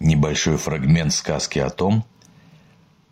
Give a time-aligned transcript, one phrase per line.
[0.00, 2.06] Небольшой фрагмент сказки о том,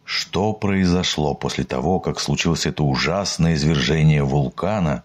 [0.04, 5.04] что произошло после того, как случилось это ужасное извержение вулкана,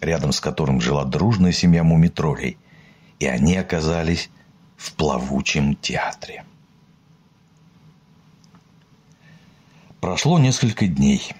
[0.00, 2.58] рядом с которым жила дружная семья мумитролей,
[3.20, 4.28] и они оказались
[4.76, 6.44] в плавучем театре.
[10.00, 11.32] Прошло несколько дней.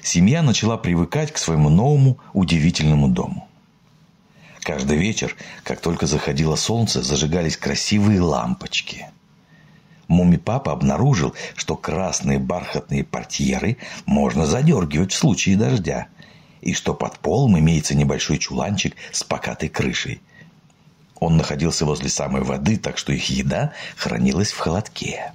[0.00, 3.46] Семья начала привыкать к своему новому удивительному дому.
[4.64, 9.08] Каждый вечер, как только заходило солнце, зажигались красивые лампочки.
[10.08, 13.76] Муми-папа обнаружил, что красные бархатные портьеры
[14.06, 16.06] можно задергивать в случае дождя,
[16.62, 20.22] и что под полом имеется небольшой чуланчик с покатой крышей.
[21.20, 25.34] Он находился возле самой воды, так что их еда хранилась в холодке.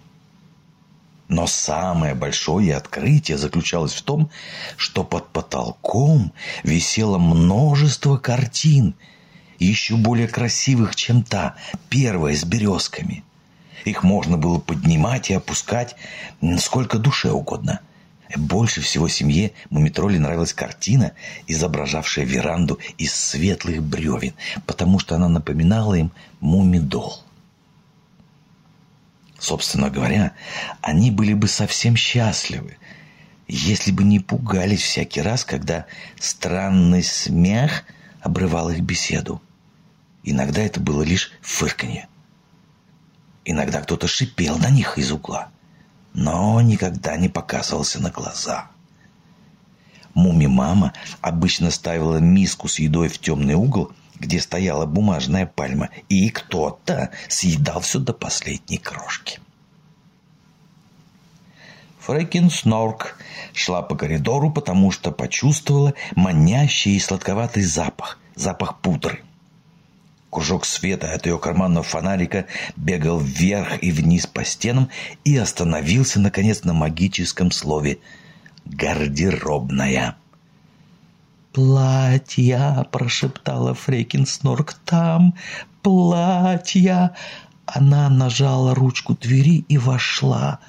[1.27, 4.31] Но самое большое открытие заключалось в том,
[4.75, 6.33] что под потолком
[6.63, 8.95] висело множество картин,
[9.65, 11.55] еще более красивых, чем та,
[11.89, 13.23] первая с березками.
[13.85, 15.95] Их можно было поднимать и опускать
[16.57, 17.79] сколько душе угодно.
[18.35, 21.13] Больше всего семье Мумитроли нравилась картина,
[21.47, 24.33] изображавшая веранду из светлых бревен,
[24.67, 27.23] потому что она напоминала им мумидол.
[29.39, 30.33] Собственно говоря,
[30.81, 32.77] они были бы совсем счастливы,
[33.47, 35.85] если бы не пугались всякий раз, когда
[36.19, 37.83] странный смех
[38.21, 39.41] обрывал их беседу.
[40.23, 42.07] Иногда это было лишь фырканье.
[43.45, 45.49] Иногда кто-то шипел на них из угла,
[46.13, 48.69] но никогда не показывался на глаза.
[50.13, 57.09] Муми-мама обычно ставила миску с едой в темный угол где стояла бумажная пальма, и кто-то
[57.27, 59.39] съедал все до последней крошки.
[62.01, 63.17] Фрэкин Снорк
[63.53, 69.23] шла по коридору, потому что почувствовала манящий и сладковатый запах, запах пудры.
[70.29, 74.89] Кружок света от ее карманного фонарика бегал вверх и вниз по стенам
[75.23, 77.99] и остановился, наконец, на магическом слове
[78.65, 80.15] «гардеробная».
[81.51, 84.73] «Платья!»– прошептала Фрейкинснорк.
[84.85, 85.33] «Там
[85.81, 87.15] платья!»
[87.65, 90.59] Она нажала ручку двери и вошла.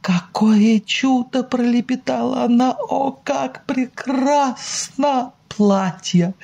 [0.00, 2.72] «Какое чудо!»– пролепетала она.
[2.72, 6.34] «О, как прекрасно!» Платья,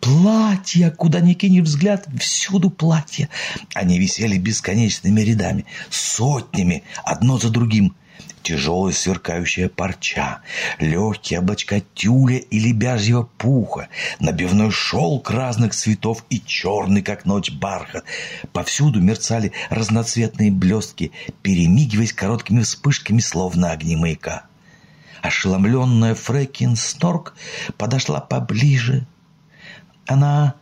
[0.00, 3.28] платья, куда ни кинь взгляд, всюду платья.
[3.74, 7.94] Они висели бесконечными рядами, сотнями, одно за другим
[8.42, 10.40] тяжелая сверкающая парча,
[10.78, 18.04] легкие облачка тюля и лебяжьего пуха, набивной шелк разных цветов и черный, как ночь, бархат.
[18.52, 21.12] Повсюду мерцали разноцветные блестки,
[21.42, 24.49] перемигиваясь короткими вспышками, словно огни маяка.
[25.22, 27.34] Ошеломленная Фрэкин Снорк
[27.76, 29.06] подошла поближе.
[30.06, 30.54] Она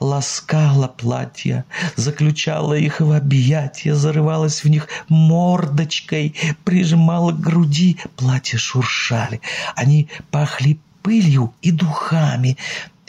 [0.00, 1.64] ласкала платья,
[1.96, 6.34] заключала их в объятия, зарывалась в них мордочкой,
[6.64, 9.40] прижимала к груди, платья шуршали.
[9.74, 12.56] Они пахли пылью и духами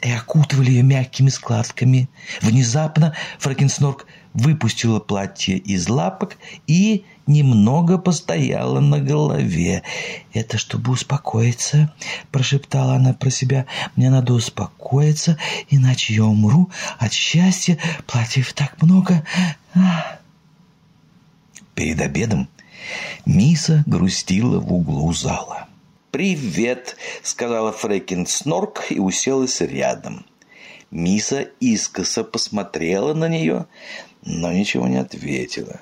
[0.02, 2.10] и окутывали ее мягкими складками.
[2.42, 4.06] Внезапно Фракенснорк
[4.38, 6.38] выпустила платье из лапок
[6.68, 9.82] и немного постояла на голове.
[10.32, 11.94] «Это чтобы успокоиться»,—
[12.32, 13.66] прошептала она про себя.
[13.96, 15.38] «Мне надо успокоиться,
[15.70, 17.80] иначе я умру от счастья.
[18.06, 19.26] Платьев так много».
[21.74, 22.48] Перед обедом
[23.26, 25.68] Миса грустила в углу зала.
[26.12, 30.26] «Привет!»— сказала Фрекин Снорк и уселась рядом.
[30.90, 33.66] Миса искоса посмотрела на нее,
[34.28, 35.80] но ничего не ответила.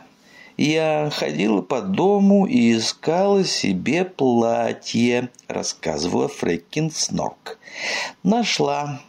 [0.56, 7.58] «Я ходила по дому и искала себе платье»,— рассказывала Фрекин Снорк.
[8.24, 9.02] «Нашла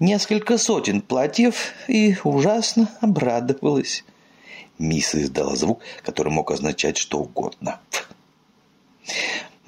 [0.00, 4.04] несколько сотен платьев и ужасно обрадовалась».
[4.78, 7.80] Мисс издала звук, который мог означать что угодно.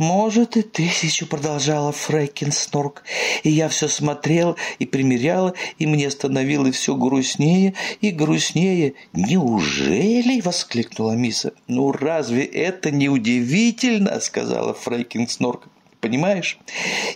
[0.01, 3.03] «Может, и тысячу»,— продолжала Фрэкин Снорк.
[3.43, 8.95] «И я все смотрела и примеряла, и мне становилось все грустнее и грустнее».
[9.13, 11.53] «Неужели?»— воскликнула Миса.
[11.69, 15.69] «Ну, разве это не удивительно?»— сказала Фрэкин Снорк.
[16.01, 16.59] «Понимаешь,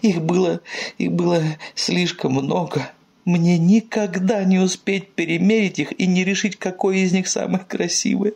[0.03, 0.61] их было,
[0.99, 1.43] их было
[1.75, 2.91] слишком много».
[3.25, 8.35] Мне никогда не успеть перемерить их и не решить, какое из них самое красивое.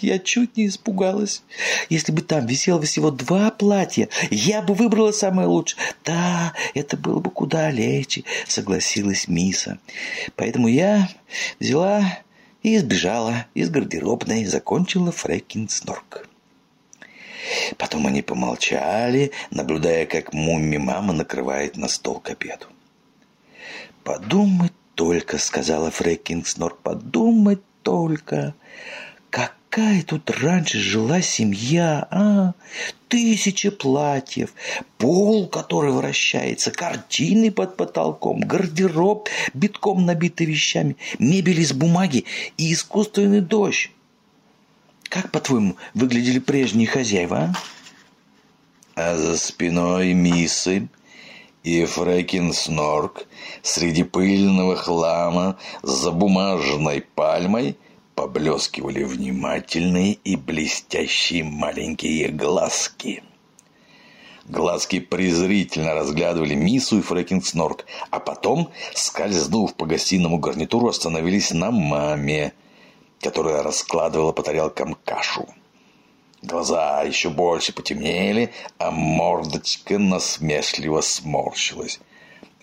[0.00, 1.42] Я чуть не испугалась.
[1.90, 5.80] Если бы там висело всего два платья, я бы выбрала самое лучшее.
[6.04, 9.78] Да, это было бы куда легче, согласилась Миса.
[10.34, 11.08] Поэтому я
[11.60, 12.18] взяла
[12.64, 16.28] и сбежала из гардеробной, закончила Фрэкин Снорк.
[17.78, 22.66] Потом они помолчали, наблюдая, как мумми-мама накрывает на стол к обеду.
[24.06, 28.54] «Подумать только»,— сказала Фрей Кингснор,— «подумать только,
[29.30, 32.54] какая тут раньше жила семья, а?
[33.08, 34.54] Тысячи платьев,
[34.96, 42.26] пол, который вращается, картины под потолком, гардероб, битком набитый вещами, мебель из бумаги
[42.56, 43.90] и искусственный дождь.
[45.08, 47.54] Как, по-твоему, выглядели прежние хозяева, а?
[48.94, 50.88] А за спиной Миссы
[51.66, 53.26] и Фрэкин Снорк
[53.60, 57.76] среди пыльного хлама за бумажной пальмой
[58.14, 63.24] поблескивали внимательные и блестящие маленькие глазки.
[64.44, 71.72] Глазки презрительно разглядывали Миссу и Фрэкин Снорк, а потом, скользнув по гостиному гарнитуру, остановились на
[71.72, 72.52] маме,
[73.20, 75.48] которая раскладывала по тарелкам кашу.
[76.42, 82.00] Глаза еще больше потемнели, а мордочка насмешливо сморщилась.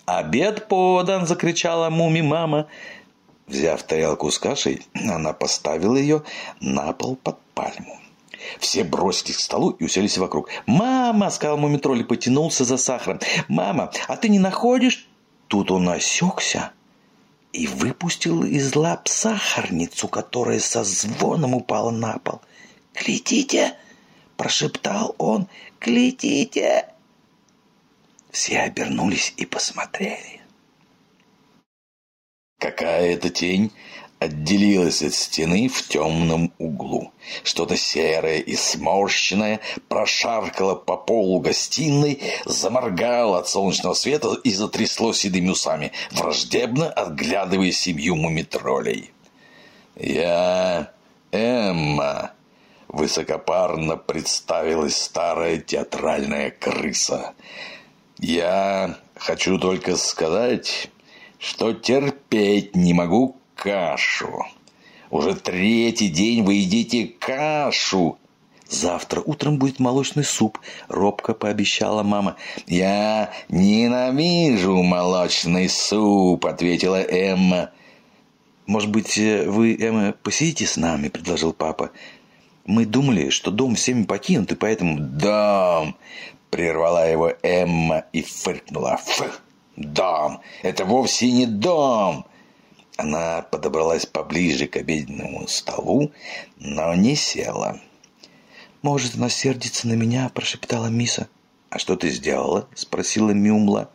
[0.06, 2.68] «Обед подан!»– закричала муми-мама.
[3.46, 6.22] Взяв тарелку с кашей, она поставила ее
[6.60, 7.98] на пол под пальму.
[8.58, 10.48] Все бросились к столу и уселись вокруг.
[10.66, 13.20] «Мама!»– сказал мумитроль и потянулся за сахаром.
[13.48, 15.08] «Мама, а ты не находишь?»
[15.48, 16.72] Тут он осекся
[17.52, 22.40] и выпустил из лап сахарницу, которая со звоном упала на пол.
[22.94, 23.76] «Глядите!»–
[24.36, 25.48] прошептал он.
[25.80, 26.86] «Глядите!»
[28.30, 30.40] Все обернулись и посмотрели.
[32.58, 33.72] Какая-то тень
[34.18, 37.12] отделилась от стены в темном углу.
[37.42, 45.50] Что-то серое и сморщенное прошаркало по полу гостиной, заморгало от солнечного света и затрясло седыми
[45.50, 49.10] усами, враждебно отглядывая семью мумитролей.
[49.96, 50.92] «Я
[51.30, 52.32] Эмма»,—
[52.94, 57.34] высокопарно представилась старая театральная крыса.
[58.18, 60.90] «Я хочу только сказать,
[61.38, 64.46] что терпеть не могу кашу.
[65.10, 68.18] Уже третий день вы едите кашу.
[68.68, 70.58] Завтра утром будет молочный суп,
[70.88, 72.36] робко пообещала мама.
[72.66, 77.70] Я ненавижу молочный суп, ответила Эмма.
[78.66, 81.90] Может быть, вы, Эмма, посидите с нами, предложил папа.
[82.64, 84.98] Мы думали, что дом всеми покинут, и поэтому...
[84.98, 85.96] Дом!
[86.50, 88.96] Прервала его Эмма и фыркнула.
[88.96, 89.24] Фу!
[89.76, 90.40] Дом!
[90.62, 92.26] Это вовсе не дом!»
[92.96, 96.12] Она подобралась поближе к обеденному столу,
[96.58, 97.80] но не села.
[98.82, 101.28] «Может, она сердится на меня?»– прошептала Миса.
[101.70, 103.90] «А что ты сделала?»– спросила Мюмла.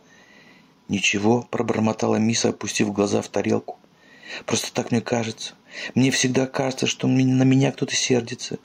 [0.88, 3.79] «Ничего»,– пробормотала Миса, опустив глаза в тарелку.
[4.46, 5.54] «Просто так мне кажется.
[5.94, 8.58] Мне всегда кажется, что на меня кто-то сердится.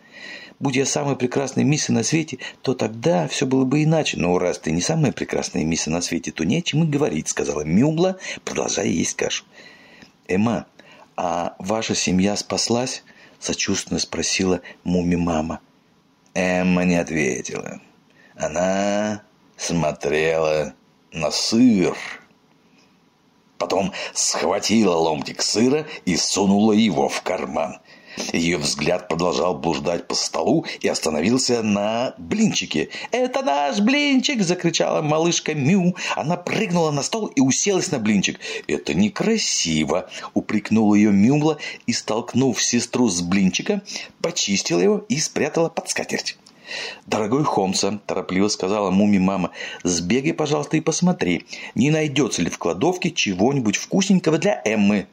[0.60, 4.18] Будь я самой прекрасной миссой на свете, то тогда все было бы иначе.
[4.18, 7.28] Но раз ты не самая прекрасная мисса на свете, то не о чем и говорить,
[7.28, 9.44] сказала Мюмла, продолжая есть кашу.
[10.28, 10.66] Эмма,
[11.18, 13.04] а ваша семья спаслась?
[13.40, 15.60] Сочувственно спросила муми-мама.
[16.34, 17.82] Эмма не ответила.
[18.36, 19.24] Она
[19.58, 20.74] смотрела
[21.12, 21.96] на сыр.
[23.58, 27.80] Потом схватила ломтик сыра и сунула его в карман.
[28.34, 32.90] Ее взгляд продолжал блуждать по столу и остановился на блинчике.
[33.12, 35.96] «Это наш блинчик!»– закричала малышка Мю.
[36.16, 38.40] Она прыгнула на стол и уселась на блинчик.
[38.68, 41.58] «Это некрасиво!»– упрекнула ее Мюмла
[41.88, 43.82] и, столкнув сестру с блинчика,
[44.22, 46.38] почистила его и спрятала под скатерть.
[47.06, 49.52] «Дорогой Холмса»,– торопливо сказала муми-мама,–
[49.84, 51.46] «сбегай, пожалуйста, и посмотри,
[51.76, 55.08] не найдется ли в кладовке чего-нибудь вкусненького для Эммы».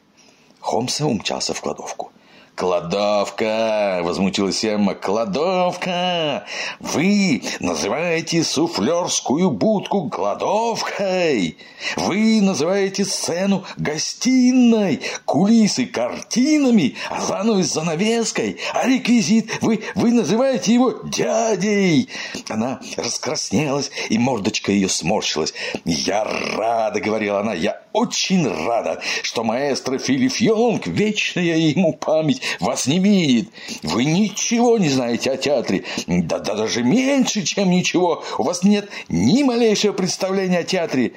[0.61, 2.13] Холмса умчался в кладовку.
[2.55, 4.95] «Кладовка!»– возмутилась Эмма.
[4.95, 6.45] «Кладовка!
[6.81, 11.57] Вы называете суфлерскую будку кладовкой!
[11.97, 20.91] Вы называете сцену гостиной, кулисы картинами, а занавес занавеской, а реквизит вы, вы называете его
[21.05, 22.11] дядей!»
[22.51, 25.55] Она раскраснелась, и мордочка ее сморщилась.
[25.87, 27.55] «Я рада!»– говорила она.
[27.55, 33.51] «Я очень рада, что маэстро Филипп Йонг, вечная ему память, вас не видит.
[33.83, 35.85] Вы ничего не знаете о театре.
[36.07, 38.23] Да, да даже меньше, чем ничего.
[38.39, 41.13] У вас нет ни малейшего представления о театре.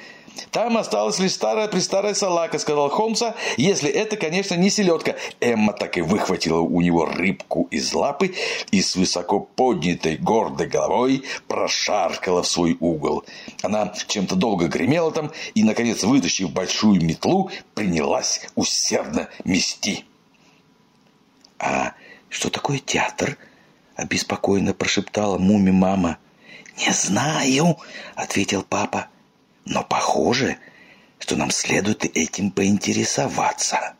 [0.50, 5.16] Там осталась лишь старая-престарая салака, сказал Холмса, если это, конечно, не селедка.
[5.40, 8.34] Эмма так и выхватила у него рыбку из лапы
[8.70, 13.24] и с высоко поднятой гордой головой прошаркала в свой угол.
[13.62, 20.04] Она чем-то долго гремела там и, наконец, вытащив большую метлу, принялась усердно мести.
[21.58, 21.94] «А
[22.28, 23.38] что такое театр?»–
[23.96, 26.18] обеспокоенно прошептала муми-мама.
[26.78, 27.78] «Не знаю»,–
[28.14, 29.08] ответил папа.
[29.64, 30.58] «Но похоже,
[31.18, 33.94] что нам следует этим поинтересоваться».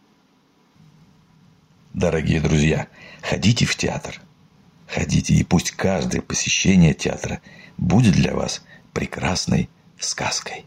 [1.95, 2.89] Дорогие друзья,
[3.23, 4.21] ходите в театр.
[4.87, 7.41] Ходите, и пусть каждое посещение театра
[7.79, 10.67] будет для вас прекрасной сказкой.